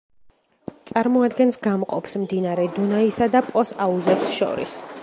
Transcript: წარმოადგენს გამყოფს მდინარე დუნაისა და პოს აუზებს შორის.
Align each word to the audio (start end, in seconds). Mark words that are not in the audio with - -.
წარმოადგენს 0.91 1.59
გამყოფს 1.67 2.17
მდინარე 2.23 2.67
დუნაისა 2.79 3.33
და 3.37 3.47
პოს 3.53 3.77
აუზებს 3.89 4.35
შორის. 4.41 4.79